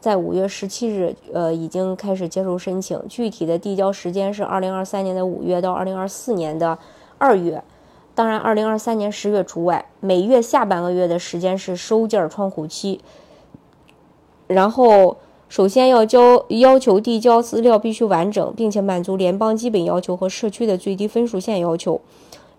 [0.00, 3.00] 在五月十七日，呃，已经开始接受申请。
[3.08, 6.78] 具体的递交时间是二零二三年的五月到二零二四年的
[7.18, 7.62] 二月，
[8.14, 9.86] 当然二零二三年十月除外。
[10.00, 13.00] 每月下半个月的时间是收件窗口期。
[14.46, 15.16] 然后，
[15.48, 22.00] 首先要交要求递交资料必须完整，并且满足联邦基本要求和社区的最低分数线要求。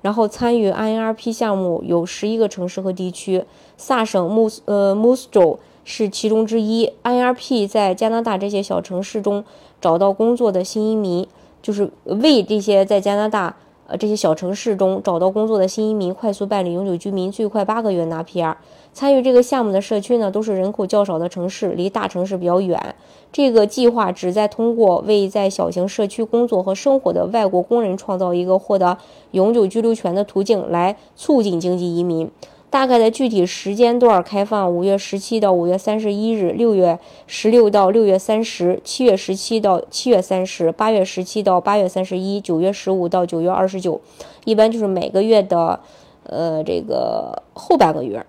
[0.01, 3.43] 然后参与 INRP 项目有十一个城市和地区，
[3.77, 5.59] 萨省穆斯呃穆斯州。
[5.85, 6.91] 是其中之一。
[7.03, 9.43] IRP 在加拿大这些小城市中
[9.81, 11.25] 找到工作的新移民，
[11.63, 13.55] 就是为这些在加拿大
[13.89, 18.55] 呃这些小城市中找到工作的新移民快速办理永久居民，最快八个月拿 PR。
[18.93, 22.95] 参与这个项目的社区呢，都是人口较少的城市，离大城市比较远。
[23.31, 28.97] 这个计划旨在通过为在小型社区工作和生活的外国工人创造一个获得
[29.31, 32.29] 永久居留权的途径，来促进经济移民。
[32.69, 43.99] 大概的具体时间段开放：五月十七到五月三十一日，六月十六到六月三十，七月十七到七月三十，八月十七到八月三十一，九月十五到九月二十九。
[44.45, 45.79] 一般就是每个月的，
[46.23, 48.23] 呃，这个后半个月。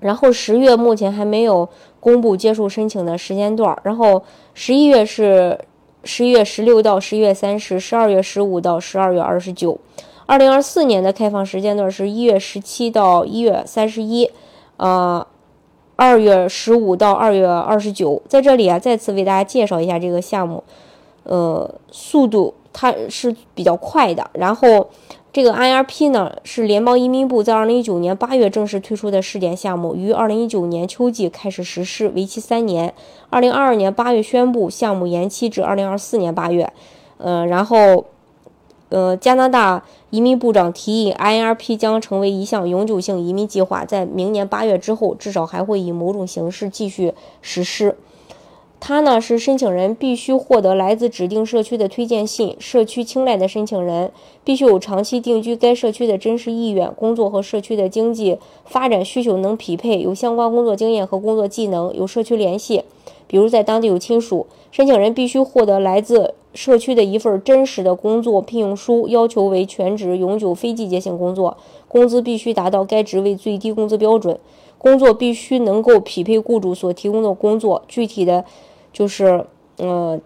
[0.00, 1.68] 然后十月目前还没有
[2.00, 3.76] 公布接受申请的时间段。
[3.82, 4.22] 然后
[4.54, 5.58] 十一月是
[6.02, 9.78] 十一月十六到十一月三十，十二月十五到十二月二十九。
[10.28, 14.30] 二零二四年的开放时间段是一月十七到一月三十一，
[14.76, 15.26] 呃，
[15.96, 18.20] 二月十五到二月二十九。
[18.28, 20.62] 在这里啊，再次为大家介绍一下这个项目，
[21.22, 24.30] 呃，速度它是比较快的。
[24.34, 24.90] 然后，
[25.32, 32.92] 这个 IRP 呢是联邦移民部在二零一九年八月正式推出的试点项目，于二零一九年秋季开始实施，为期三年。
[33.30, 36.70] 二零二二年八月宣布项目延期至二零二四年八月，
[37.16, 38.04] 呃，然后。
[38.90, 47.12] 呃，加拿大移民部长提议，INRP 将成为一项永久性移民计划，在明年八月之后，至少还会以某种形式继续
[47.42, 47.96] 实施。
[48.80, 54.12] 它呢是申请人必须获得来自指定社区的推荐信，社区青睐的申请人
[54.44, 62.84] 必须有长期定居该社区的真实意愿，工作和社区的经济发展需求能匹配，有相关工作经验和工作技能，有社区联系。
[63.28, 71.56] 比如在当地有亲属，申请人必须获得来自社区的一份真实的工作聘用书，要求为全职永久非季节性工作，
[71.86, 74.40] 工资必须达到该职位最低工资标准，
[74.78, 77.82] 工作必须能够匹配雇主所提供的工作。
[77.86, 78.44] 具体的，
[78.92, 79.44] 就是
[79.76, 80.18] 呃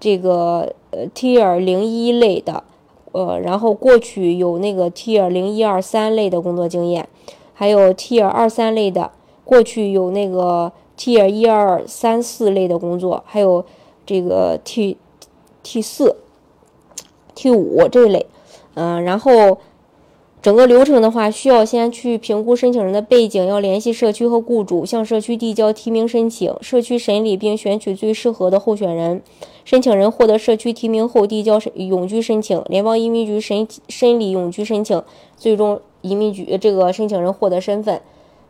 [0.00, 2.64] 这个呃 Tier 零一类的，
[3.12, 7.08] 呃然后过去有那个 Tier 零一二三类的工作经验，
[7.54, 9.12] 还有 Tier 二三类的，
[9.44, 10.72] 过去有那个。
[10.98, 13.64] T 一二三四类的工作，还有
[14.04, 14.98] 这个 T
[15.62, 16.16] T 四、
[17.34, 18.26] T 五这类，
[18.74, 19.58] 嗯，然后
[20.42, 29.22] 整个流程的话，需要先去评估申请人的背景，要联系社区和雇主，向社区递交提名申请，社区审理并选取最适合的候选人。
[29.64, 35.00] 申请人获得社区提名后，递交永居申请，联邦移民局审审理永居申请，
[35.36, 38.00] 最终移民局这个申请人获得身份。